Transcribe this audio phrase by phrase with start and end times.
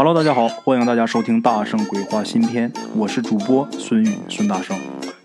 [0.00, 4.78] Hello，大家好，欢迎大家收听《大圣鬼话》新篇，我是主播孙宇，孙大圣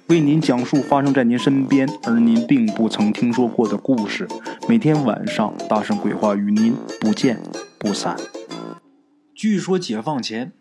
[0.08, 4.28] 为您讲述发生在您身边而您并不曾听说过的故事。
[4.68, 7.40] 每天晚上，《大圣鬼话》与您不见
[7.78, 8.18] 不散。
[9.36, 10.52] 据说解放前，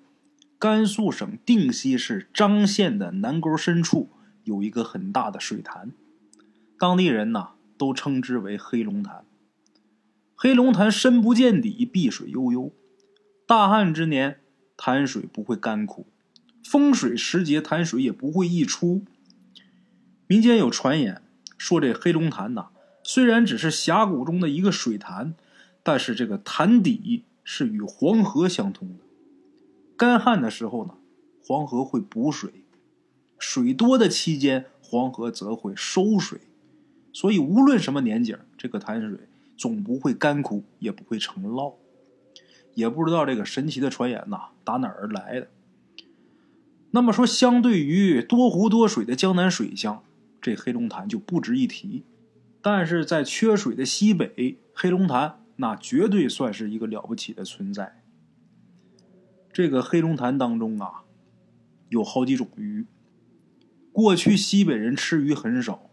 [0.59, 4.11] 甘肃省定西市张县的南沟深处
[4.45, 5.91] 有一个很大的水潭，
[6.79, 9.25] 当地人呐都称之为黑龙潭。
[10.37, 12.73] 黑龙潭深不见底，碧水悠悠。
[13.55, 14.39] 大旱之年，
[14.79, 16.07] 潭水不会干枯；
[16.64, 19.04] 风水时节，潭水也不会溢出。
[20.27, 21.21] 民间有传言
[21.58, 22.68] 说，这黑龙潭呐，
[23.04, 25.35] 虽然只是峡谷中的一个水潭，
[25.82, 29.04] 但是这个潭底是与黄河相通的。
[29.99, 30.94] 干旱的时候呢，
[31.44, 32.53] 黄河会补水；
[33.39, 36.41] 水多的期间，黄河则会收水。
[37.12, 41.75] 所以，无论什么年景，这个潭水总不会干枯，也不会成涝。
[42.75, 45.48] 也不知道这个神奇的传言呐，打哪儿来的？
[46.92, 50.02] 那么说，相对于多湖多水的江南水乡，
[50.41, 52.05] 这黑龙潭就不值一提。
[52.60, 58.02] 但是在缺水的西北，黑龙潭那绝对算是一个了不起的存在。
[59.52, 61.02] 这个黑龙潭当中啊，
[61.88, 62.86] 有好几种鱼。
[63.92, 65.91] 过去西北人吃鱼很少，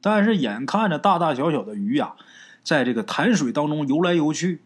[0.00, 2.14] 但是眼看着大大小小的鱼呀，
[2.62, 4.62] 在这个潭水当中游来游去。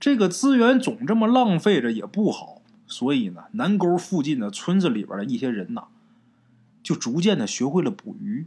[0.00, 5.88] 这个资源总这么浪费着也不好，所以呢，南沟附近的村子里边的一些人呐，
[6.82, 8.46] 就逐渐的学会了捕鱼。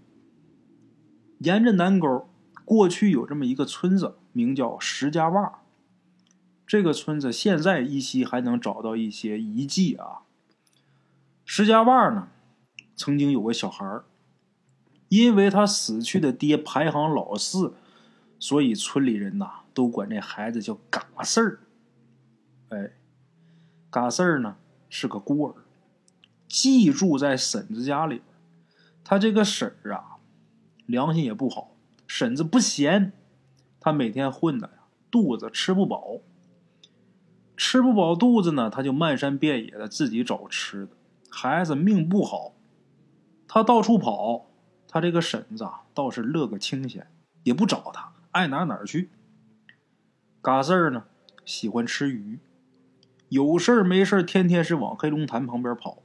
[1.37, 2.27] 沿着南沟，
[2.65, 5.53] 过去有这么一个村子，名叫石家洼。
[6.65, 10.23] 这个村子现在依稀还能找到一些遗迹啊。
[11.45, 12.29] 石家洼呢，
[12.95, 14.01] 曾经有个小孩
[15.09, 17.75] 因为他死去的爹排行老四，
[18.44, 19.61] 所以村里人呐。
[19.73, 21.59] 都管这孩子叫嘎四儿，
[22.69, 22.91] 哎，
[23.89, 25.55] 嘎四儿呢是个孤儿，
[26.47, 28.25] 寄住在婶子家里边。
[29.03, 30.17] 他这个婶儿啊，
[30.85, 31.75] 良心也不好，
[32.06, 33.13] 婶子不闲，
[33.79, 36.19] 他每天混的呀，肚子吃不饱，
[37.57, 40.91] 吃不饱肚子呢，他就漫山遍野的自己找吃的。
[41.31, 42.53] 孩子命不好，
[43.47, 44.46] 他到处跑，
[44.88, 47.07] 他这个婶子啊倒是乐个清闲，
[47.41, 49.09] 也不找他，爱哪哪去。
[50.41, 51.05] 嘎四儿呢，
[51.45, 52.39] 喜欢吃鱼，
[53.29, 56.03] 有事儿没事儿，天天是往黑龙潭旁边跑。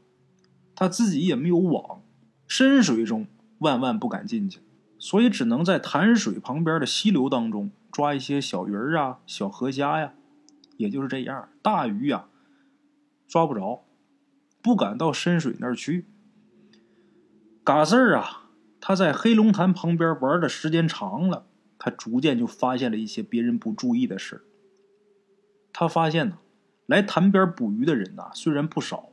[0.75, 2.03] 他自己也没有网，
[2.47, 3.27] 深水中
[3.61, 4.61] 万万不敢进去，
[4.99, 10.12] 所以只能在潭水旁边的溪流当中抓一些小鱼儿啊、小河虾呀。
[10.77, 12.27] 也就是这样，大鱼呀
[13.27, 13.84] 抓不着，
[14.62, 16.06] 不敢到深水那儿去。
[17.65, 18.50] 嘎四儿啊，
[18.81, 21.47] 他在黑龙潭旁边玩的时间长了。
[21.88, 24.44] 他逐渐就发现了一些别人不注意的事
[25.72, 26.38] 他发现呢，
[26.84, 29.09] 来潭边捕鱼的人呐，虽然不少，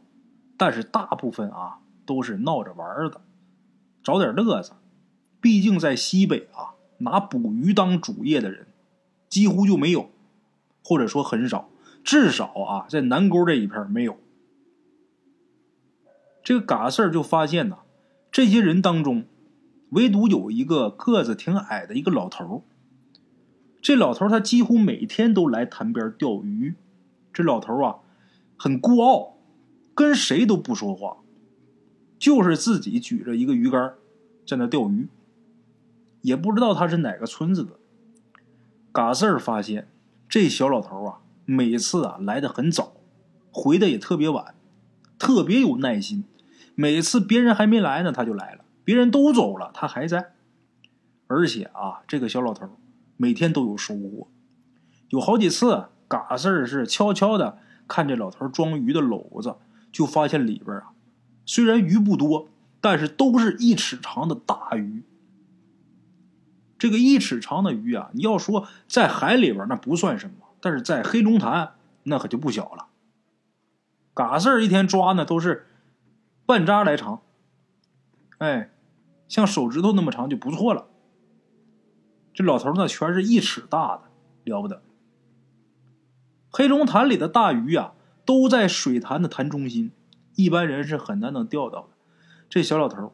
[0.58, 3.22] 但是大部分啊都是闹着玩的，
[4.04, 4.74] 找点乐子。
[5.40, 8.68] 毕竟在西北啊，拿捕鱼当主业的人
[9.30, 10.10] 几乎就没有，
[10.84, 11.70] 或者说很少，
[12.04, 14.18] 至少啊在南沟这一片没有。
[16.44, 17.78] 这个嘎四就发现呐，
[18.30, 19.26] 这些人当中。
[19.96, 22.64] 唯独有一个个子挺矮的一个老头
[23.82, 26.76] 这老头他几乎每天都来潭边钓鱼。
[27.32, 27.98] 这老头啊，
[28.58, 29.38] 很孤傲，
[29.94, 31.18] 跟谁都不说话，
[32.20, 33.94] 就是自己举着一个鱼竿
[34.46, 35.08] 在那钓鱼。
[36.22, 37.74] 也不知道他是哪个村子的。
[38.92, 39.88] 嘎四儿发现
[40.28, 42.94] 这小老头啊，每次啊来的很早，
[43.52, 44.56] 回的也特别晚，
[45.18, 46.26] 特别有耐心。
[46.74, 48.65] 每次别人还没来呢，他就来了。
[48.86, 50.34] 别人都走了，他还在，
[51.26, 52.70] 而且啊，这个小老头
[53.18, 54.30] 每天都有收获。
[55.10, 57.58] 有好几次，嘎四儿是悄悄的
[57.88, 59.56] 看这老头装鱼的篓子，
[59.92, 60.92] 就发现里边啊，
[61.48, 62.48] 虽然鱼不多，
[62.80, 65.04] 但是都是一尺长的大鱼。
[66.78, 71.72] 这个一尺长的鱼啊，你要说在海里边那不算什么，但是在黑龙潭
[72.04, 72.86] 那可就不小了。
[74.14, 75.66] 嘎四儿一天抓呢都是
[76.46, 77.24] 半扎来长，
[78.38, 78.70] 哎。
[79.28, 80.88] 像手指头那么长就不错了。
[82.34, 84.04] 这老头呢，全是一尺大的，
[84.44, 84.82] 了不得。
[86.50, 87.94] 黑龙潭里的大鱼啊，
[88.26, 89.92] 都在水潭的潭中心，
[90.36, 91.90] 一般人是很难能钓到的。
[92.50, 93.14] 这小老头，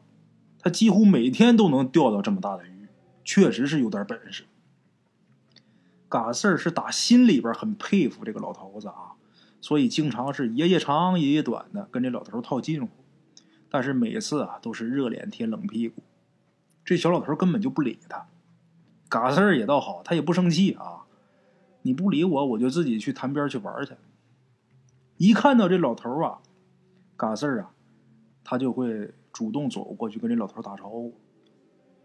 [0.58, 2.88] 他几乎每天都能钓到这么大的鱼，
[3.24, 4.44] 确实是有点本事。
[6.08, 9.14] 嘎四儿是打心里边很佩服这个老头子啊，
[9.60, 13.01] 所以经常是爷爷长爷爷短的跟这老头套近乎。
[13.72, 16.02] 但是每次啊，都是热脸贴冷屁股，
[16.84, 18.26] 这小老头根本就不理他。
[19.08, 21.06] 嘎四儿也倒好，他也不生气啊。
[21.80, 23.94] 你不理我，我就自己去潭边去玩去。
[25.16, 26.40] 一看到这老头啊，
[27.16, 27.70] 嘎四儿啊，
[28.44, 31.14] 他就会主动走过去跟这老头打招呼。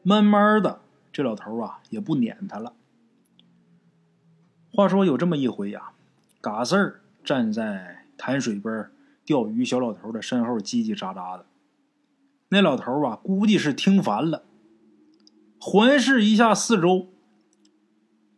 [0.03, 0.79] 慢慢的，
[1.11, 2.71] 这老头啊也不撵他了。
[4.71, 5.91] 话说有这么一回呀，
[6.39, 8.89] 嘎四儿站在潭水边
[9.25, 11.45] 钓鱼，小老头的身后叽叽喳喳的。
[12.49, 14.43] 那老头啊，估计是听烦了，
[15.59, 17.07] 环视一下四周，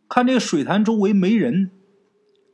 [0.08, 1.70] 看这个水潭周围没人，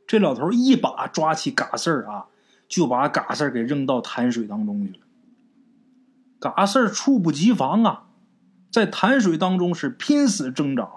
[0.05, 2.27] 这老头一把抓起嘎四儿啊，
[2.67, 4.99] 就把嘎四儿给扔到潭水当中去了。
[6.39, 8.03] 嘎四儿猝不及防啊！
[8.69, 10.87] 在潭水当中是拼死挣扎，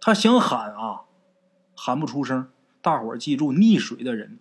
[0.00, 1.02] 他想喊啊，
[1.76, 2.48] 喊不出声。
[2.80, 4.38] 大伙儿记住，溺水的人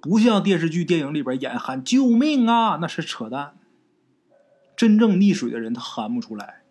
[0.00, 3.58] 不像电视剧、电影里边演喊救命啊，那是扯淡。
[4.80, 6.62] 真正溺水的人，他喊不出来，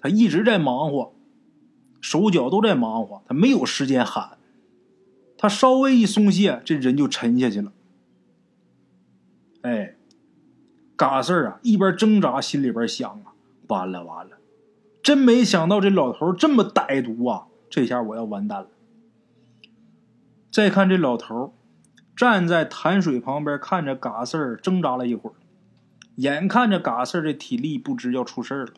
[0.00, 1.12] 他一直在忙活，
[2.00, 4.38] 手脚都在忙活，他没有时间喊。
[5.36, 7.70] 他稍微一松懈，这人就沉下去了。
[9.60, 9.94] 哎，
[10.96, 13.34] 嘎四儿啊，一边挣扎，心里边想啊。
[13.66, 14.38] 完了完了，
[15.02, 17.48] 真没想到这老头这么歹毒啊！
[17.68, 18.68] 这下我要完蛋了。
[20.50, 21.52] 再看这老头
[22.16, 25.34] 站在潭水旁边，看着嘎四儿挣扎了一会儿，
[26.16, 28.72] 眼看着嘎四儿这体力不支要出事了，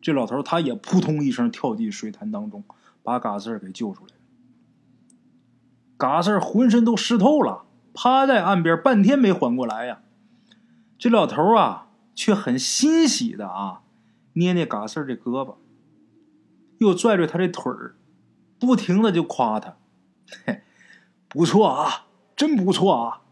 [0.00, 2.64] 这老头他也扑通一声跳进水潭当中，
[3.02, 4.20] 把嘎四给救出来了。
[5.96, 10.00] 嘎四浑身都湿透了，趴在岸边半天没缓过来呀。
[10.98, 13.82] 这老头啊，却很欣喜的啊。
[14.34, 15.56] 捏捏嘎四儿的胳膊，
[16.78, 17.96] 又拽拽他的腿儿，
[18.58, 19.76] 不停的就夸他
[20.44, 20.62] ：“嘿，
[21.26, 22.04] 不错啊，
[22.36, 23.22] 真不错啊！”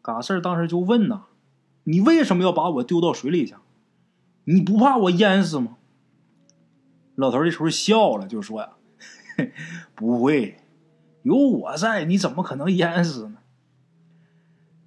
[0.00, 1.24] 嘎四当时就问呐
[1.88, 3.54] ：“你为什么要把我丢到水里去？
[4.44, 5.76] 你不怕我淹死吗？”
[7.14, 8.72] 老头这时候笑了，就说：“呀，
[9.94, 10.60] 不会，
[11.22, 13.38] 有我在，你怎么可能淹死呢？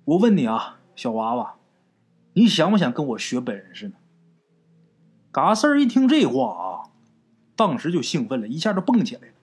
[0.03, 1.55] 我问你啊，小娃娃，
[2.33, 3.95] 你想不想跟我学本事呢？”
[5.31, 6.89] 嘎四儿一听这话啊，
[7.55, 9.33] 当时就兴奋了，一下就蹦起来了，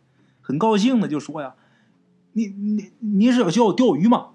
[0.43, 1.55] 很高兴的就说：“呀，
[2.33, 4.31] 你你你是要教我钓鱼吗？”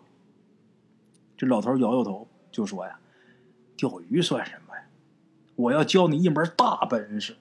[1.37, 2.99] 这老头摇摇头就说：“呀，
[3.81, 4.83] 钓鱼算什么呀？
[5.55, 7.37] 我要教你一门大本事。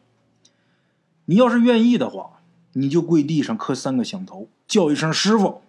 [1.27, 2.41] 你要是愿意的话，
[2.73, 5.61] 你就跪地上磕三个响头，叫一声师傅。”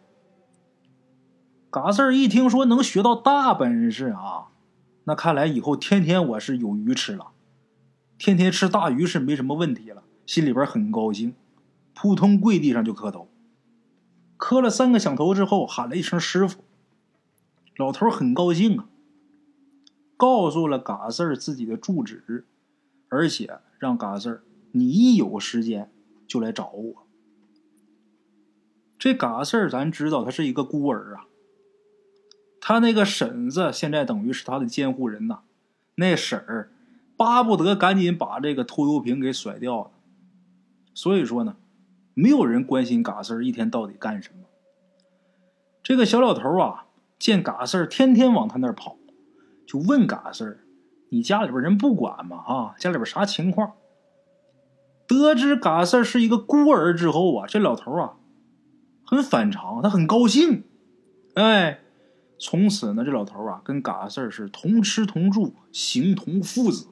[1.70, 4.48] 嘎四儿一听说能学到大本事啊，
[5.04, 7.32] 那看来以后天天我是有鱼吃了。
[8.18, 11.34] 天天吃大鱼是没什么问题了，心里边很高兴，
[11.94, 13.28] 扑通跪地上就磕头，
[14.38, 16.64] 磕了三个响头之后，喊了一声师傅。
[17.76, 18.86] 老头很高兴啊，
[20.22, 22.46] 告诉了嘎四儿自己的住址，
[23.10, 25.92] 而且让嘎四儿你一有时间
[26.28, 27.08] 就来找我。
[29.00, 31.26] 这嘎四儿咱知道他是一个孤儿啊，
[32.60, 35.40] 他那个婶子现在等于是他的监护人呐，
[35.96, 36.72] 那婶儿。
[37.18, 39.92] 巴不得赶紧把这个拖油瓶给甩掉了，
[40.94, 41.56] 所以说呢，
[42.14, 44.46] 没有人关心嘎四儿一天到底干什么。
[45.82, 46.86] 这个小老头啊，
[47.18, 48.98] 见嘎四儿天天往他那儿跑，
[49.72, 50.66] 就问嘎四儿
[51.12, 52.44] ：“你家里边人不管吗？
[52.46, 53.76] 啊，家里边啥情况？”
[55.08, 58.18] 得知嘎四儿是一个孤儿之后啊，这老头啊，
[59.06, 60.66] 很反常，他很高兴，
[61.36, 61.80] 哎。
[62.44, 66.88] 从此呢，这老头啊跟嘎四儿是同吃同住，形同父子。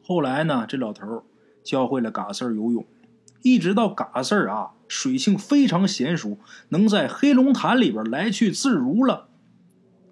[0.00, 1.24] 后来呢，这老头
[1.64, 2.86] 教会了嘎四儿游泳，
[3.42, 9.27] 一直到嘎四儿啊水性非常娴熟，能在黑龙潭里边来去自如了，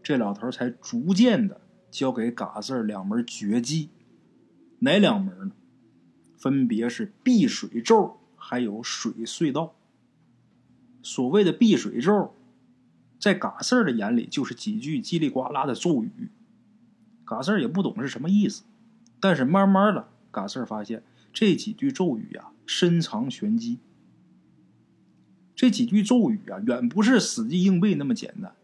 [0.07, 1.61] 这老头才逐渐的
[1.91, 3.89] 教给嘎四两门绝技。
[4.79, 5.53] 哪两门呢？
[6.39, 9.75] 分别是避水咒，还有水隧道。
[11.03, 12.33] 所谓的避水咒。
[13.19, 16.29] 在嘎四的眼里，就是几句叽里呱啦的咒语。
[17.25, 18.63] 嘎四也不懂是什么意思，
[19.19, 23.81] 但是慢慢的，嘎四发现这几句咒语呀，深藏玄机。
[25.57, 28.55] 这几句咒语啊，远不是死记硬背那么简单，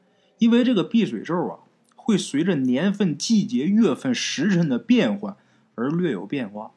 [0.42, 1.61] 因为这个避水咒啊，
[1.94, 5.37] 会随着年份、季节、月份、时辰的变换
[5.76, 6.72] 而略有变化，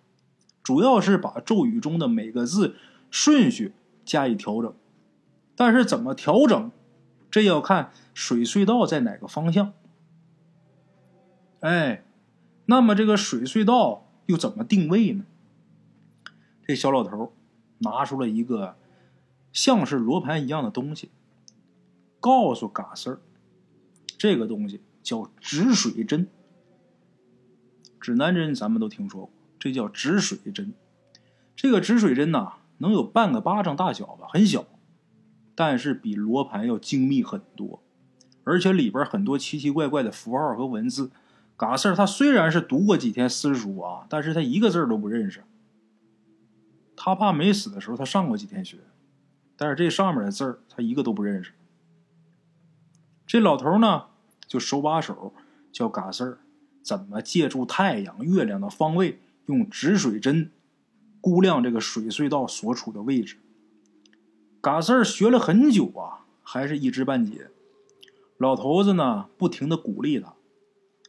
[0.61, 2.75] 主要是把咒语中的每个字
[3.09, 3.73] 顺序
[4.05, 4.71] 加以调整，
[5.55, 6.71] 但是怎么调整？
[7.31, 9.73] 这要看水隧道在哪个方向。
[11.61, 12.05] 哎，
[12.67, 15.25] 那么这个水隧道又怎么定位呢？
[16.67, 17.33] 这小老头
[17.79, 18.75] 拿出了一个
[19.51, 21.09] 像是罗盘一样的东西，
[22.19, 23.19] 告诉嘎斯儿，
[24.17, 26.27] 这个东西叫止水针。
[27.99, 30.73] 指南针咱们都听说过，这叫止水针。
[31.55, 34.65] 这个止水针呐，能有半个巴掌大小吧，很小。
[35.55, 37.81] 但是比罗盘要精密很多，
[38.43, 41.11] 而且里边很多奇奇怪怪的符号和文字。
[41.57, 45.43] 嘎四儿他虽然是读过几天私塾啊，但是他一个字都不认识。
[46.97, 48.79] 他爸没死的时候，他上过几天学，
[49.55, 51.53] 但是这上面的字儿他一个都不认识。
[53.27, 54.05] 这老头呢，
[54.47, 55.33] 就手把手
[55.71, 56.37] 教嘎四儿
[56.83, 60.51] 怎么借助太阳、月亮的方位，用止水针
[61.19, 63.37] 估量这个水隧道所处的位置。
[64.61, 67.49] 嘎四儿学了很久啊，还是一知半解。
[68.37, 70.33] 老头子呢，不停的鼓励他，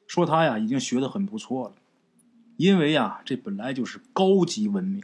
[0.07, 1.75] 说他呀已经学的很不错了，
[2.57, 5.03] 因为呀这本来就是高级文明。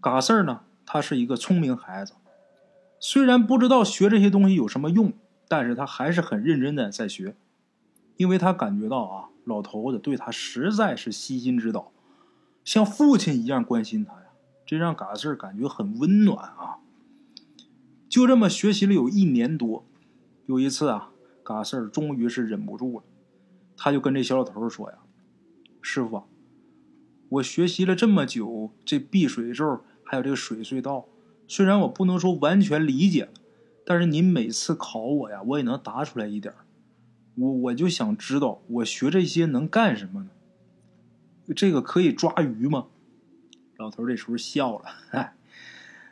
[0.00, 2.12] 嘎四儿呢，他是一个聪明孩子，
[3.00, 5.12] 虽然不知道学这些东西有什么用。
[5.48, 7.34] 但是他还是很认真的在学，
[8.18, 11.90] 因为他感觉到啊，老头子对他实在是悉心指导，
[12.64, 14.26] 像父亲一样关心他呀，
[14.66, 16.78] 这让嘎四感觉很温暖啊。
[18.08, 19.86] 就这么学习了有一年多，
[20.46, 21.12] 有一次啊，
[21.42, 23.04] 嘎四终于是忍不住了，
[23.76, 24.98] 他就跟这小老头说呀
[25.80, 26.24] ：“师傅，
[27.30, 31.06] 我学习了这么久，这避水咒还有这个水隧道，
[31.46, 33.30] 虽然我不能说完全理解了。”
[33.88, 36.60] 但是您每次考我呀，我也能答出来一点儿
[37.36, 40.30] 我我就想知道，我学这些能干什么呢？
[41.56, 42.88] 这个可以抓鱼吗？
[43.78, 45.34] 老头这时候笑了，哎，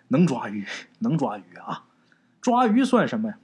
[0.08, 0.64] 能抓鱼，
[1.00, 1.84] 能抓鱼啊！
[2.40, 3.38] 抓鱼算什么呀？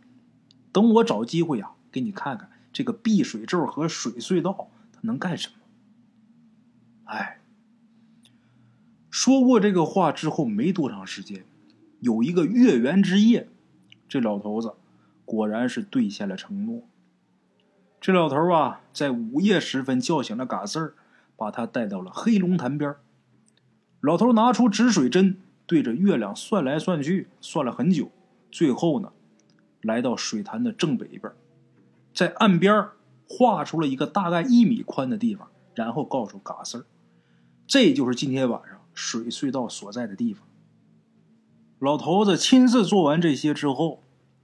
[0.73, 5.55] 等我找机会呀，给你看看这个避水咒和水隧道它能干什么。
[7.05, 7.39] 哎，
[9.11, 11.45] 说过这个话之后没多长时间，
[12.01, 13.51] 有一个月圆之夜。
[14.12, 14.75] 这老头子
[15.25, 16.83] 果然是兑现了承诺。
[17.99, 20.95] 这老头啊，在午夜时分叫醒了嘎四儿，
[21.35, 22.95] 把他带到了黑龙潭边
[24.02, 28.11] 老头拿出止水针，对着月亮算来算去，算了很久，
[28.50, 29.14] 最后呢，
[29.81, 31.33] 来到水潭的正北边，
[32.12, 32.88] 在岸边
[33.26, 36.85] 画出了一个大概一米宽的地方，然后告诉嘎四儿，
[37.66, 40.47] 这就是今天晚上水隧道所在的地方。
[41.78, 44.02] 老头子亲自做完这些之后，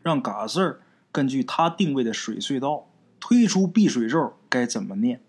[0.08, 0.80] 让嘎四儿
[1.12, 2.88] 根据他定位的水隧道
[3.20, 5.20] 推出避水咒该怎么念。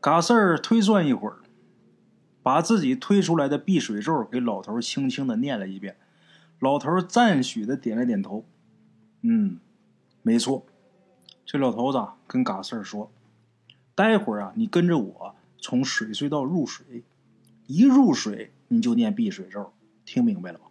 [0.00, 1.38] 嘎四儿推算一会儿，
[2.44, 5.96] 把自己推出来的避水咒给老头轻轻的念了一遍。
[6.60, 8.44] 老头赞许的点了点头
[9.22, 9.58] ：“嗯，
[10.22, 10.64] 没错。”
[11.44, 13.10] 这老头子跟嘎四儿说
[13.96, 17.02] ：“待会儿啊，你跟着我从水隧道入水，
[17.66, 19.72] 一入水你就念避水咒，
[20.04, 20.66] 听明白了吗？”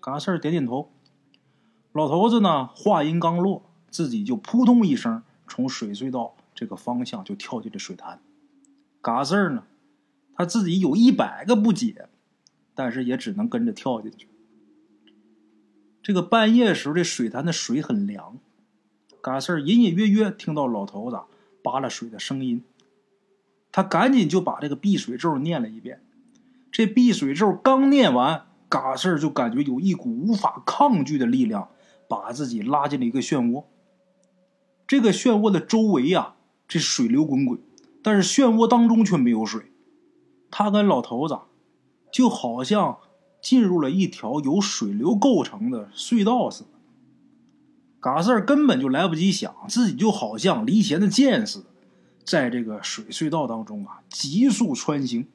[0.00, 0.90] 嘎四儿点点头，
[1.96, 2.66] 老头子呢？
[2.76, 8.20] 话音刚落，自己就扑通一声从水隧道这个方向就跳进了水潭。
[9.00, 9.62] 嘎四儿呢？
[10.34, 12.10] 他自己有一百个不解，
[12.74, 14.28] 但是也只能跟着跳进去。
[16.02, 18.36] 这个半夜时候，这水潭的水很凉。
[19.22, 21.18] 嘎四儿隐隐约约听到老头子
[21.62, 22.62] 扒拉水的声音，
[23.72, 26.02] 他赶紧就把这个避水咒念了一遍。
[26.70, 28.42] 这避水咒刚念完。
[28.68, 31.68] 嘎四儿就感觉有一股无法抗拒的力量，
[32.08, 33.64] 把自己拉进了一个漩涡。
[34.86, 36.34] 这个漩涡的周围呀，
[36.68, 37.58] 这水流滚滚，
[38.02, 39.72] 但是漩涡当中却没有水。
[40.50, 41.38] 他跟老头子
[42.12, 42.98] 就好像
[43.42, 46.70] 进入了一条由水流构成的隧道似的。
[47.98, 51.66] 嘎四儿根本就来不及想，自己就好像离弦的箭似的，
[52.24, 55.26] 在这个水隧道当中啊，急速穿行。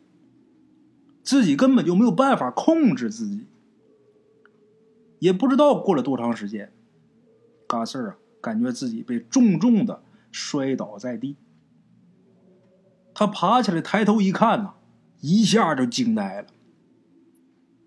[1.21, 3.45] 自己根本就没有办法控制自己，
[5.21, 6.73] 也不知道过了多长时间，
[7.67, 10.01] 嘎四儿啊，感觉自己被重重的
[10.31, 11.35] 摔倒在地。
[13.13, 14.73] 他爬起来，抬头一看呐，
[15.19, 16.47] 一下就惊呆了。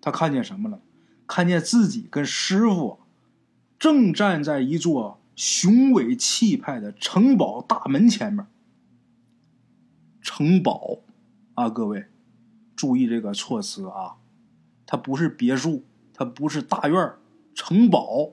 [0.01, 0.81] 他看见什么了？
[1.27, 3.01] 看见自己跟师傅
[3.81, 8.47] 正站在一座雄伟气派的城堡大门前面。
[10.23, 11.01] 城堡
[11.55, 12.07] 啊，各位。
[12.77, 14.19] 注意这个措辞啊，
[14.87, 17.19] 它不是别墅，它不是大院儿
[17.55, 18.33] 城堡。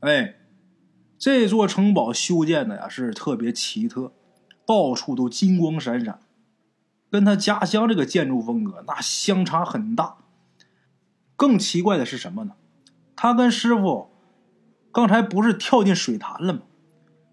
[0.00, 0.36] 哎，
[1.18, 4.12] 这座城堡修建的呀是特别奇特，
[4.64, 6.20] 到处都金光闪闪，
[7.10, 10.18] 跟他家乡这个建筑风格那相差很大。
[11.36, 12.54] 更奇怪的是什么呢？
[13.14, 14.10] 他跟师傅
[14.92, 16.60] 刚才不是跳进水潭了吗？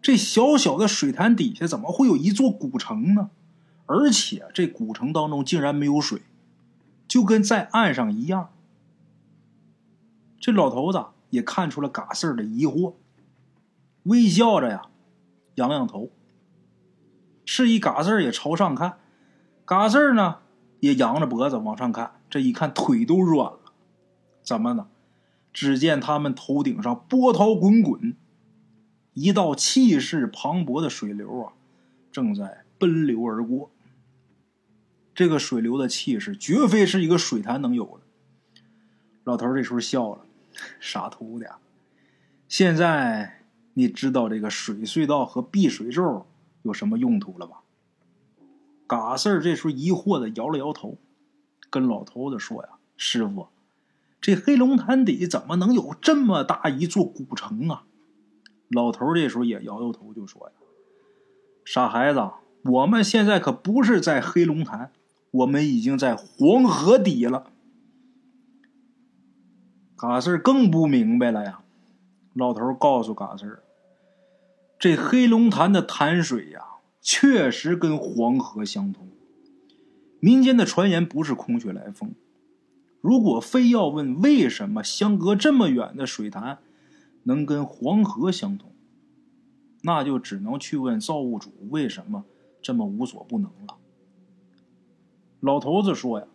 [0.02, 3.30] 这小小的水潭底下怎么会有一座古城呢？
[3.88, 6.22] 而且这古城当中竟然没有水，
[7.08, 8.50] 就跟在岸上一样。
[10.46, 12.94] 这老头子也看出了嘎四的疑惑，
[14.04, 14.84] 微笑着呀，
[15.56, 16.12] 仰仰头，
[17.46, 19.00] 示意嘎四也朝上看。
[19.66, 20.38] 嘎四呢
[20.82, 23.60] 也仰着脖子往上看，这一看腿都软了。
[24.44, 24.86] 怎么呢？
[25.52, 28.16] 只见他们头顶上波涛滚滚，
[29.14, 31.54] 一道气势磅礴的水流啊，
[32.12, 33.72] 正在奔流而过。
[35.16, 38.62] 这个水流的气势，绝非是一个水潭能有的。
[39.24, 40.24] 老头这时候笑了
[40.80, 41.46] ：“傻徒弟，
[42.48, 43.42] 现在
[43.74, 46.26] 你知道这个水隧道和避水咒
[46.64, 47.62] 有什么用途了吧？”
[48.88, 50.98] 嘎四儿这时候疑惑的摇了摇头，
[51.70, 53.48] 跟老头子说：“呀，师傅，
[54.22, 57.84] 这黑龙潭底怎么能有这么大一座古城啊？”
[58.70, 60.54] 老头这时候也摇摇头，就说：“呀，
[61.64, 62.30] 傻孩子，
[62.64, 64.92] 我们现在可不是在黑龙潭。”
[65.36, 67.52] 我们已经在黄河底了，
[70.08, 71.62] 嘎四更不明白了呀。
[72.34, 73.64] 老头告诉嘎四
[74.78, 76.62] 这黑龙潭的潭水呀，
[77.02, 79.08] 确实跟黄河相通。
[80.20, 82.14] 民间的传言不是空穴来风。
[83.02, 86.60] 如果非要问为什么相隔这么远的水潭
[87.24, 88.72] 能跟黄河相通，
[89.82, 92.26] 那就只能去问造物主为什么
[92.62, 93.78] 这么无所不能了。
[95.40, 96.28] 老头子说呀，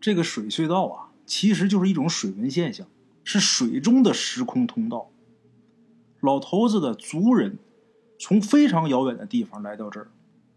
[0.00, 2.86] 这个水隧道啊，其实就是一种水文现象，
[3.24, 5.10] 是水中的时空通道。
[6.20, 7.58] 老头子的族人
[8.18, 10.08] 从非常遥远的地方来到这儿，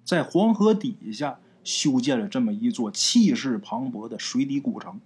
[0.06, 5.00] 在黄河底下修建了这么一座气势磅礴的水底古城，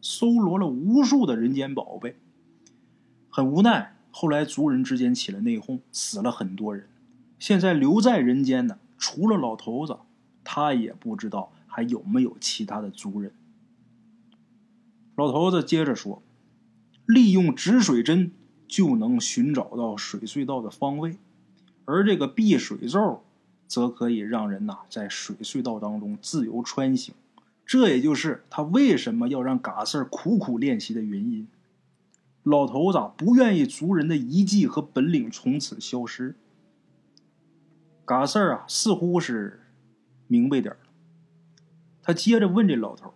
[0.00, 2.16] 搜罗了无数的人间宝贝。
[3.28, 6.88] 很无奈，后来族人之间起了内讧，死了很多人。
[7.38, 9.98] 现在留在人间的，除了老头子，
[10.44, 11.52] 他也不知道。
[11.68, 13.30] 还有没有其他的族人？
[15.16, 16.22] 老头子接着说
[17.06, 18.32] ：“利用止水针
[18.68, 21.16] 就能寻找到水隧道的方位，
[21.86, 23.24] 而这个避水咒
[23.66, 27.14] 则可以让人呐在水隧道当中自由穿行。
[27.64, 31.48] 这也就是他为什么要让嘎四苦苦练习的原因。
[32.42, 36.36] 老头子不愿意族人的遗迹和本领从此消失。
[38.04, 39.62] 嘎四啊，似乎是
[40.28, 40.78] 明白点儿。”
[42.04, 43.14] 他接着问这老头：“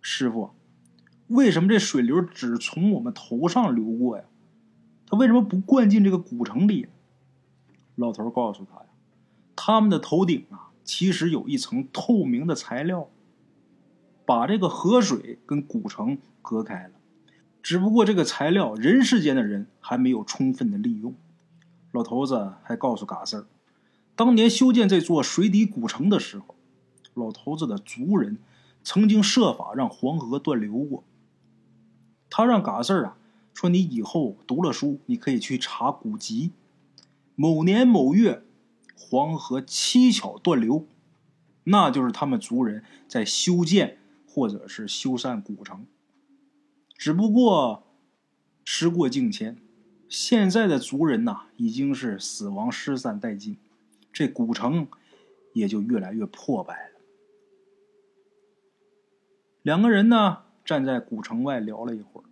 [0.00, 0.50] 师傅，
[1.28, 4.24] 为什么这水流只从我们头上流过呀？
[5.06, 6.88] 他为什么不灌进这个古城里？”
[7.96, 8.86] 老头告诉他：“呀，
[9.54, 13.08] 他们的头顶啊，其实有一层透明的材料，
[14.24, 16.90] 把这个河水跟古城隔开了。
[17.62, 21.14] 只不过这个材料，人世间的人还没有充分的利用。”
[21.92, 23.46] 老头子还告诉嘎四儿
[24.14, 26.54] ：“当年修建这座水底古城的时候。”
[27.14, 28.36] 老头子的族人
[28.84, 31.02] 曾经设法让黄河断流过。
[32.28, 33.16] 他让嘎四儿啊
[33.54, 36.52] 说：“你以后读了书，你可以去查古籍。
[37.34, 38.42] 某年某月，
[38.94, 40.86] 黄河蹊跷断流，
[41.64, 45.86] 那就是他们族人在修建或者是修缮古城。
[46.96, 47.84] 只不过
[48.64, 49.58] 时过境迁，
[50.08, 53.58] 现在的族人呐已经是死亡失散殆尽，
[54.12, 54.88] 这古城
[55.52, 56.96] 也就越来越破败了。”
[59.62, 62.24] 两个人呢，站在古城外聊了一会儿，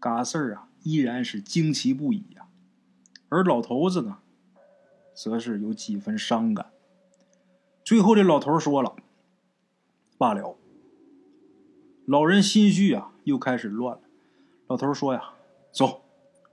[0.00, 2.48] 嘎四儿啊依然是惊奇不已呀，
[3.28, 4.18] 而老头子呢，
[5.14, 6.66] 则是有几分伤感。
[7.84, 8.96] 最后，这老头说了
[10.18, 10.56] ：“罢了。”
[12.04, 14.02] 老人心绪啊又开始乱了。
[14.66, 15.34] 老头说：“呀，
[15.70, 16.02] 走，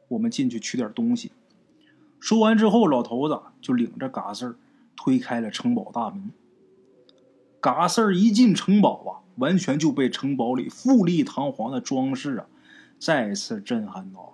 [0.10, 1.32] 我们进去取点东西。”
[2.22, 4.56] 说完之后，老头子就领着嘎四儿
[4.96, 6.30] 推开了城堡大门。
[7.66, 9.26] 嘎四儿一进城堡啊。
[9.38, 12.46] 完全就被城堡里富丽堂皇的装饰啊，
[12.98, 14.34] 再次震撼到了。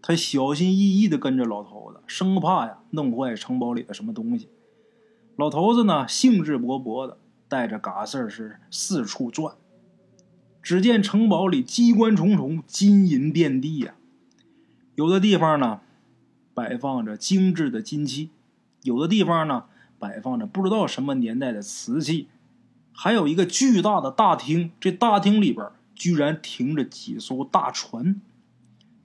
[0.00, 4.48] 他小心翼翼的跟着老头子，生怕呀弄坏城堡里的什么东西。
[5.34, 7.18] 老头子呢，兴致勃勃的
[7.48, 9.56] 带着嘎四儿是四处转。
[10.62, 13.96] 只见城堡里机关重重，金银遍地呀。
[14.94, 15.80] 有的地方呢，
[16.54, 18.28] 摆放着精致的金器；
[18.82, 19.64] 有的地方呢，
[20.06, 22.28] 摆放着不知道什么年代的瓷器。
[22.92, 28.20] 还有一个巨大的大厅，这大厅里边居然停着几艘大船，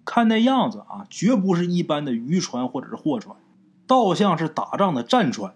[0.05, 3.35] 看那样子啊，绝不是一般的渔船或者是货船，
[3.87, 5.55] 倒像是打仗的战船。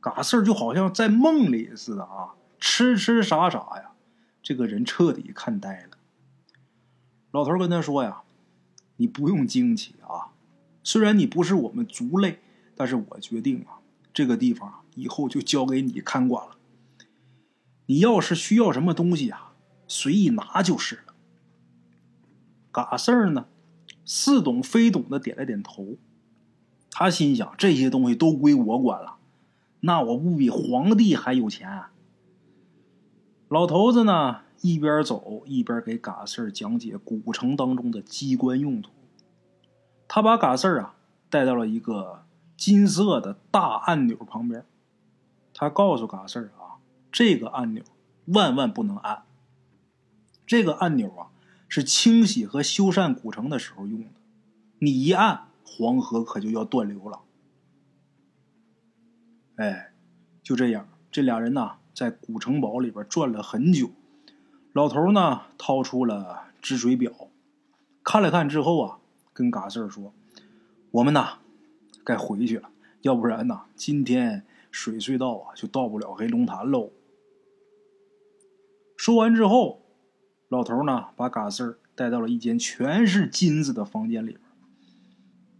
[0.00, 3.92] 嘎四就好像在梦里似的啊，痴痴傻傻呀，
[4.42, 5.96] 这个人彻底看呆了。
[7.30, 8.22] 老头跟他说呀
[8.96, 10.32] ：“你不用惊奇啊，
[10.82, 12.40] 虽然你不是我们族类，
[12.76, 13.77] 但是我决定啊，
[14.18, 16.56] 这个地方以后就交给你看管了。”
[17.86, 19.52] 你要是需要什么东西啊，
[19.86, 21.14] 随意拿就是了。
[22.72, 23.46] 嘎四儿呢，
[24.04, 25.98] 似懂非懂的点了点头。
[26.90, 29.18] 他心想：这些东西都归我管了，
[29.82, 31.70] 那我不比皇帝还有钱？
[31.70, 31.92] 啊
[33.46, 38.90] 老头子呢，一边走一边给嘎四儿讲解古城当中的机关用途。
[40.08, 40.96] 他把嘎四儿啊
[41.30, 42.24] 带到了一个
[42.58, 44.66] 金色的大按钮旁边。
[45.54, 46.76] 他告诉嘎四啊，
[47.10, 47.82] 这个按钮
[48.26, 49.22] 万万不能按。
[50.46, 51.28] 这个按钮啊，
[51.68, 54.10] 是清洗和修缮古城的时候用的。
[54.80, 57.20] 你一按，黄河可就要断流了。
[59.56, 59.92] 哎，
[60.42, 63.90] 就这样，这俩人呐，在古城堡里边转了很久。
[64.72, 67.12] 老头呢，掏出了止水表，
[68.04, 68.98] 看了看之后啊，
[69.32, 70.12] 跟嘎四说
[70.92, 71.38] ：“我们呐，
[72.08, 72.70] 该回去了，
[73.02, 76.90] 要不然呐，今天水隧道啊，就到不了黑龙潭喽。”
[78.96, 79.82] 说完之后，
[80.48, 84.40] 老头呢，把嘎四儿带到了一间全是金子的房间里边。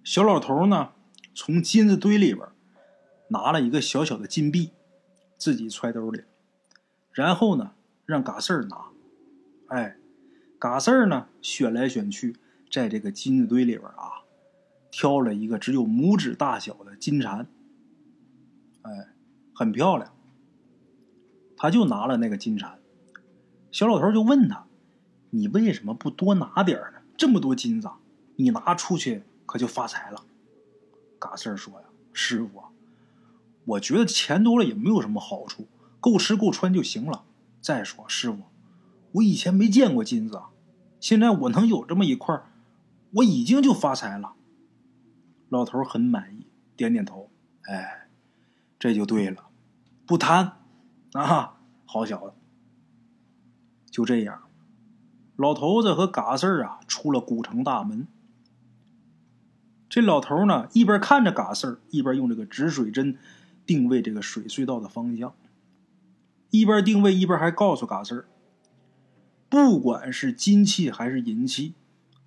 [0.02, 0.92] 小老头呢，
[1.34, 2.48] 从金子堆里边。
[3.30, 4.70] 拿了一个小小的金币，
[5.36, 6.22] 自己揣兜里，
[7.12, 7.72] 然后呢，
[8.06, 8.86] 让嘎四儿拿。
[9.66, 9.98] 哎，
[10.58, 12.36] 嘎四儿呢，选来选去，
[12.72, 14.24] 在这个金子堆里边啊，
[14.98, 17.46] 挑了一个只有拇指大小的金蝉。
[18.82, 18.90] 哎，
[19.54, 20.12] 很漂亮。
[21.56, 22.80] 他就拿了那个金蝉。
[23.70, 24.66] 小老头就问他
[25.30, 26.98] ：“你为什么不多拿点呢？
[27.16, 27.88] 这么多金子，
[28.34, 30.24] 你拿出去可就发财了。”
[31.20, 32.60] 嘎四说：“呀，师傅。”
[33.66, 35.68] 我觉得钱多了也没有什么好处，
[36.00, 37.24] 够吃够穿就行了。
[37.60, 38.38] 再说，师傅，
[39.12, 40.42] 我以前没见过金子，
[40.98, 42.42] 现在我能有这么一块，
[43.12, 44.34] 我已经就发财了。
[45.48, 47.30] 老头很满意，点点头。
[47.62, 48.08] 哎，
[48.78, 49.48] 这就对了，
[50.06, 50.52] 不贪
[51.12, 52.34] 啊，好小子。
[53.90, 54.42] 就这样，
[55.36, 58.06] 老头子和嘎四儿啊出了古城大门。
[59.88, 63.18] 这老头呢，一边看着嘎四儿，一边用这个止水针。
[63.66, 65.34] 定位这个水隧道的方向，
[66.48, 68.24] 一边定位一边还告诉嘎四儿
[69.50, 71.74] ：“不管是金器还是银器，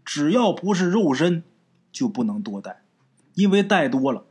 [0.05, 1.43] 只要不是肉身，
[1.91, 2.83] 就不能多带，
[3.33, 4.25] 因为带多了，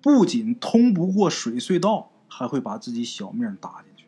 [0.00, 4.06] 不仅通不过水隧道，还会把自己小命搭进去。”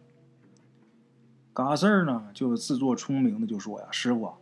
[1.53, 4.35] 嘎四儿呢，就自作聪明的就说：“呀，师傅，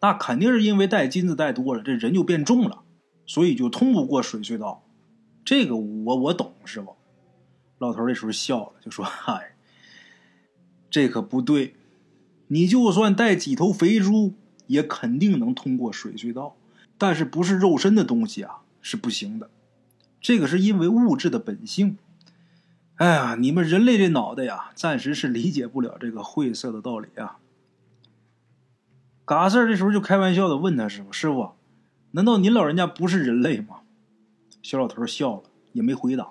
[0.00, 2.82] 那肯定是因为带金子带多了，这人就变重了，
[3.26, 4.82] 所以就通不过水隧道。
[5.44, 6.96] 这个我我懂，师傅。”
[7.78, 9.54] 老头这时候笑了，就说：“嗨，
[10.88, 11.74] 这可不对，
[12.46, 14.34] 你就算带几头肥猪，
[14.66, 16.56] 也肯定能通过水隧道，
[16.96, 19.50] 但是不是肉身的东西啊，是不行的。
[20.20, 21.96] 这个是因为物质的本性。
[22.96, 27.38] 哎呀，你们人类这脑袋呀，暂时是理解不了这个晦涩的道理啊。”
[29.24, 31.52] 嘎四这时候就开玩笑的问他师傅：“师傅，
[32.10, 33.80] 难道您老人家不是人类吗？”
[34.62, 35.42] 小老头笑了，
[35.72, 36.28] 也没回答。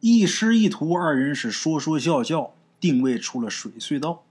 [0.00, 4.24] 一师一徒二人是说说笑笑，定位出了水隧道，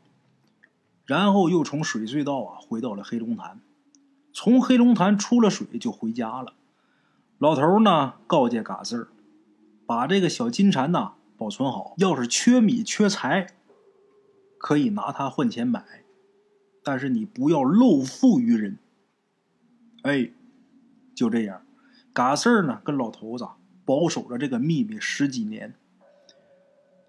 [1.06, 3.60] 然后又从水隧道啊回到了黑龙潭，
[4.32, 6.54] 从黑龙潭出了水就回家了。
[7.43, 9.08] 老头呢告诫嘎四儿，
[9.86, 13.47] 把这个小金蝉呐保存好，要是缺米缺财，
[14.58, 15.84] 可以拿它换钱买，
[16.86, 18.77] 但是你不要漏付于人。
[20.03, 20.32] 哎，
[21.13, 21.65] 就这样，
[22.13, 23.45] 嘎四儿呢跟老头子。
[23.84, 25.75] 保守着这个秘密十几年。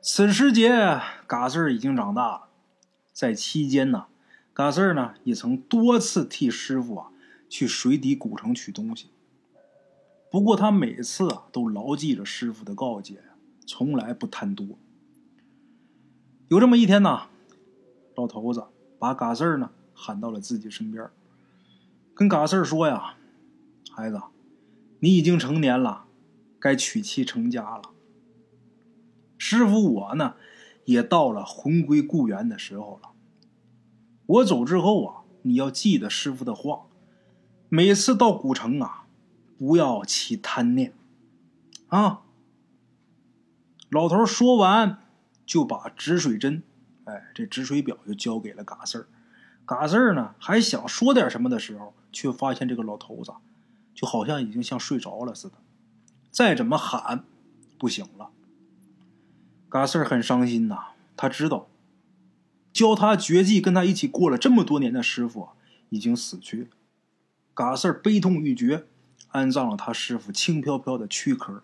[0.03, 2.49] 此时节，嘎四儿已经长大了，
[3.13, 4.07] 在期间呢，
[4.53, 7.13] 嘎四儿呢也曾多次替师傅啊
[7.49, 9.11] 去水底古城取东西。
[10.35, 13.23] 不过他每次啊都牢记着师傅的告诫，
[13.69, 14.67] 从来不贪多。
[16.49, 17.29] 有这么一天呢，
[18.17, 18.65] 老头子
[18.99, 21.09] 把嘎四儿呢喊到了自己身边，
[22.17, 23.15] 跟嘎四儿说呀
[23.95, 24.21] ：“孩子，
[24.99, 26.07] 你已经成年了。”
[26.59, 27.83] 该娶妻成家了。
[29.39, 30.35] 师傅，我呢，
[30.87, 33.11] 也到了魂归故园的时候了。
[34.27, 36.87] 我走之后啊，你要记得师傅的话，
[37.69, 39.04] 每次到古城啊，
[39.59, 40.93] 不要起贪念
[41.89, 42.23] 啊。
[43.91, 44.99] 老头说完，
[45.47, 46.63] 就把止水针，
[47.05, 49.07] 哎，这止水表就交给了嘎四儿。
[49.65, 53.33] 嘎四儿呢，还想说点什么的时候，却发现这个老头子，
[53.95, 55.55] 就好像已经像睡着了似的。
[56.31, 57.25] 再怎么喊，
[57.79, 58.31] 不行了。
[59.69, 61.69] 嘎四儿很伤心呐，他知道
[62.73, 65.51] 教他绝技、跟他一起过了这么多年的师傅
[65.91, 66.69] 已经死去。
[67.55, 68.87] 嘎四儿悲痛欲绝，
[69.35, 71.61] 安葬了他师傅轻飘飘的躯壳。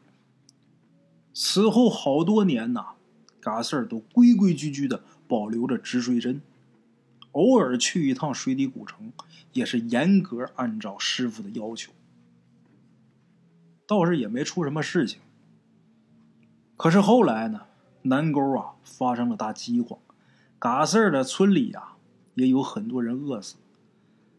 [1.32, 2.94] 此后好多年呐，
[3.40, 6.42] 嘎四儿都规规矩矩的保留着止水针，
[7.30, 9.12] 偶尔去一趟水底古城，
[9.52, 11.92] 也是严格按照师傅的要求。
[13.86, 15.20] 倒是也没出什么事情。
[16.76, 17.60] 可是后来呢，
[18.02, 20.00] 南沟啊发生了大饥荒，
[20.58, 21.92] 嘎四儿的村里呀
[22.34, 23.54] 也有很多人饿死。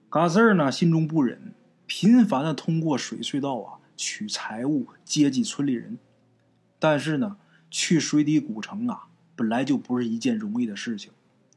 [0.10, 1.54] 嘎四儿呢心中不忍，
[1.94, 6.00] 频繁的通过水隧道啊取财物接济村里人。
[6.80, 7.36] 但是呢，
[7.70, 11.12] 去水底古城啊，本来就不是一件容易的事情。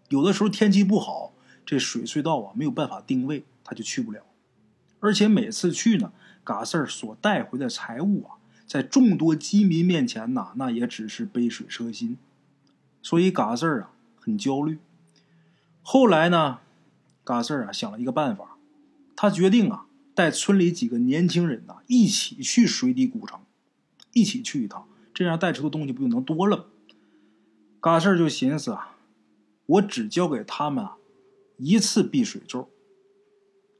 [0.09, 1.33] 有的时候天气不好，
[1.64, 4.25] 这水隧道啊没有办法定位，他就去不了。
[4.99, 8.35] 而且每次去呢，嘎四儿所带回的财物啊，
[8.66, 12.18] 在众多饥民面前呐，那也只是杯水车薪。
[13.01, 14.79] 所以嘎四儿啊很焦虑。
[15.81, 16.59] 后来呢，
[17.23, 18.57] 嘎四儿啊想了一个办法，
[19.14, 23.40] 他决定啊带村里几个年轻人呐一起去水底古城，
[24.12, 24.88] 一起去一趟。
[25.12, 26.64] 这样带出的东西不就能多了吗？
[27.81, 28.96] 嘎四就寻思啊，
[29.66, 30.96] 我只教给他们啊
[31.59, 32.70] 一次避水咒。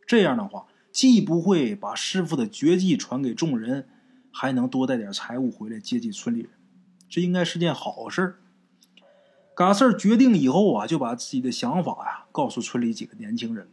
[0.07, 3.88] 这样的话，既不会把师傅的绝技传给众人，
[4.31, 6.51] 还能多带点财物回来接济村里人，
[7.09, 8.37] 这应该是件好事。
[9.55, 13.73] 嘎四决定以后啊，就把自己的想法呀告诉村里几个年轻人了。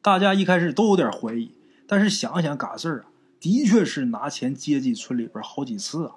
[0.00, 1.52] 大家一开始都有点怀疑，
[1.88, 3.06] 但是想想嘎四啊，
[3.40, 6.16] 的确是拿钱接济村里边好几次啊。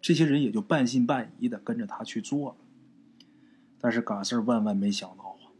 [0.00, 2.56] 这些人也就半信半疑的跟着他去做了，
[3.80, 5.52] 但是嘎四万万没想到啊，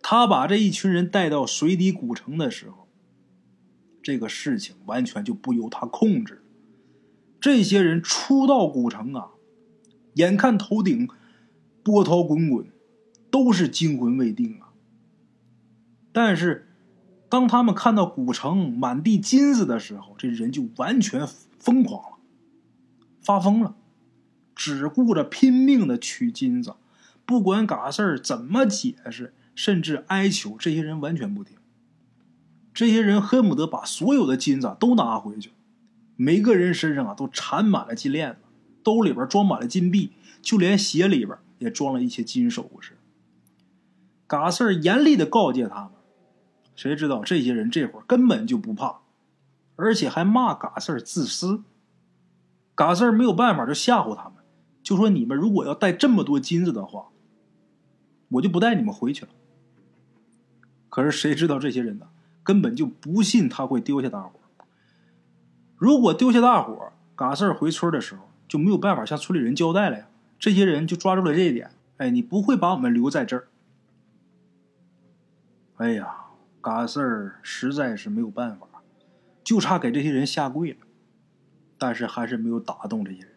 [0.00, 2.86] 他把这一群人带到水底古城的时候，
[4.02, 6.42] 这个事情完全就不由他控制。
[7.40, 9.32] 这些人初到古城啊，
[10.14, 11.08] 眼看头顶
[11.82, 12.66] 波涛滚滚，
[13.30, 14.72] 都是惊魂未定啊。
[16.12, 16.71] 但是
[17.32, 21.26] 当他们看到古城满地金子的时候，这人就完全
[21.58, 22.18] 疯狂了。
[23.22, 23.74] 发疯了，
[24.54, 26.74] 只顾着拼命的取金子，
[27.24, 31.56] 不管嘎四儿怎么解释，甚至哀求，这些人完全不听。
[32.74, 35.52] 这些人恨不得把所有的金子都拿回去，
[36.16, 38.40] 每个人身上啊都缠满了金链子，
[38.82, 42.98] 兜里边装满了金币，就连鞋里边也装了一些金首饰。
[44.26, 45.92] 嘎四儿严厉的告诫他们，
[46.74, 49.00] 谁知道这些人这会儿根本就不怕，
[49.76, 51.62] 而且还骂嘎四儿自私。
[52.74, 54.36] 嘎四儿没有办法，就吓唬他们，
[54.82, 57.08] 就说：“你们如果要带这么多金子的话，
[58.30, 59.30] 我就不带你们回去了。”
[60.88, 62.08] 可是谁知道这些人呢，
[62.42, 64.64] 根本就不信他会丢下大伙儿
[65.76, 70.06] 如果丢下大伙儿嘎四儿回村的时候就没有办法向村里人交代了呀。
[70.38, 73.48] 这些人就抓住了这一点，哎，你不会把我们留在这儿。
[75.76, 76.21] 哎呀，
[76.62, 78.66] 嘎四儿实在是没有办法，
[79.42, 80.78] 就差给这些人下跪了。
[81.76, 83.32] 但是还是没有打动这些人。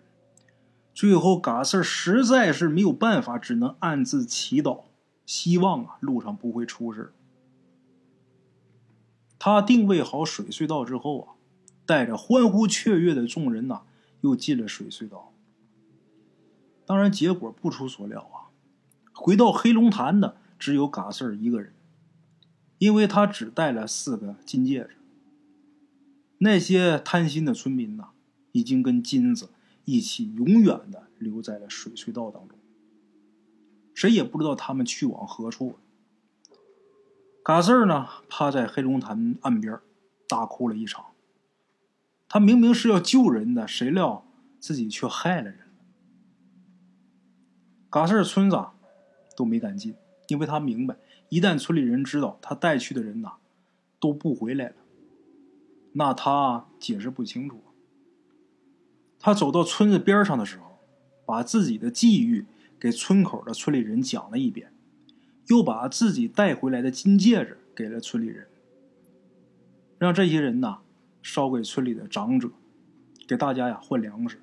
[0.93, 4.83] 最后，嘎四实在是没有办法，只能暗自祈祷，
[5.25, 7.11] 希望啊路上不会出事。
[9.39, 11.27] 他定位好水隧道之后啊，
[11.85, 13.81] 带着欢呼雀跃的众人呐，
[14.21, 15.33] 又进了水隧道。
[16.85, 18.53] 当然，结果不出所料啊，
[19.11, 21.73] 回到黑龙潭的只有嘎四一个人，
[22.85, 24.91] 因为他只带了四个金戒指。
[26.37, 28.09] 那些贪心的村民呐。
[28.55, 29.49] 已经跟金子
[29.83, 32.57] 一起永远的留在了水隧道当中，
[33.93, 35.75] 谁也不知道他们去往何处了。
[37.43, 39.77] 嘎四儿呢，趴在黑龙潭岸边，
[40.29, 41.07] 大哭了一场。
[42.29, 44.25] 他明明是要救人的，谁料
[44.61, 45.59] 自己却害了人。
[47.89, 48.57] 嘎四儿村子
[49.35, 49.95] 都没敢进，
[50.29, 50.95] 因为他明白，
[51.29, 53.33] 一旦村里人知道他带去的人呐
[53.99, 54.75] 都不回来了，
[55.93, 57.61] 那他解释不清楚。
[59.19, 60.79] 他走到村子边上的时候，
[61.25, 62.45] 把自己的际遇
[62.79, 64.71] 给村口的村里人讲了一遍，
[65.47, 68.47] 又把自己带回来的金戒指给了村里人，
[69.97, 70.79] 让这些人呐
[71.23, 72.51] 烧给村里的长者，
[73.27, 74.39] 给大家呀换粮食。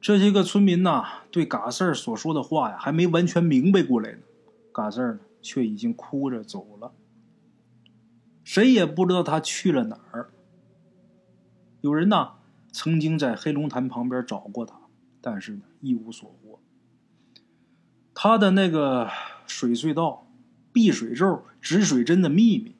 [0.00, 4.18] 这些个村民呐对嘎四儿所说的话呀还没完全明白过来呢，
[4.76, 6.92] 嘎四儿呢却已经哭着走了，
[8.44, 10.30] 谁也不知道他去了哪儿。
[11.80, 12.32] 有人呢。
[12.72, 14.78] 曾经在黑龙潭旁边找过他，
[15.22, 16.60] 但是呢一无所获。
[18.12, 19.08] 他的那个
[19.46, 20.30] 水隧道、
[20.74, 22.76] 避水咒、止水针的秘密，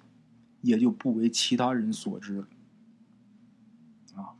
[0.60, 2.48] 也就不为其他人所知了。
[4.16, 4.36] 啊，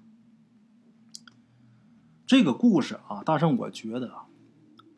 [2.26, 4.26] 这个故事啊，大圣我觉得啊，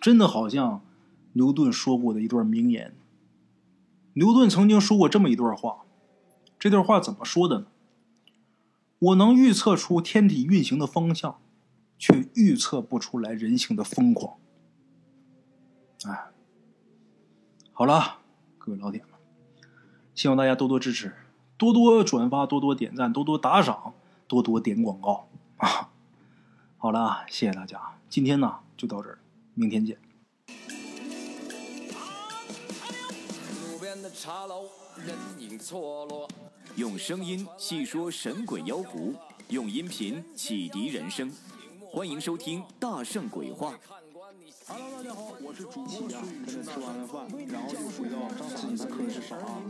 [0.00, 0.84] 真的好像
[1.32, 2.94] 牛顿说过的一段名言。
[4.14, 5.84] 牛顿曾经说过这么一段话，
[6.58, 7.66] 这段话怎么说的呢？
[8.98, 11.38] 我能预测出天体运行的方向，
[11.96, 14.38] 却预测不出来人性的疯狂。
[16.04, 16.30] 哎，
[17.72, 18.18] 好了，
[18.58, 19.10] 各位老铁们，
[20.16, 21.14] 希望大家多多支持，
[21.56, 23.94] 多多转发，多多点赞，多多打赏，
[24.26, 25.90] 多多点广告啊！
[26.76, 29.20] 好了，谢谢大家，今天呢就到这儿，
[29.54, 29.96] 明天见。
[34.08, 34.64] 的茶楼，
[35.04, 36.26] 人影错落。
[36.76, 39.12] 用声音细说神鬼妖狐，
[39.50, 41.30] 用音频启迪人生。
[41.92, 43.74] 欢迎收听《大圣鬼话》。
[44.66, 46.08] Hello，大家好，我是主播
[46.48, 48.16] 吃完了饭，然后就回到
[48.56, 49.60] 自己的课室上啊。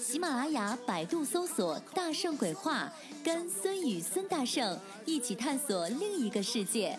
[0.00, 6.98] 喜马拉雅、百度搜索“大圣鬼话”，跟孙宇、孙大圣一起探索另一个世界。